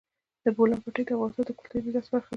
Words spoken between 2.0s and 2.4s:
برخه ده.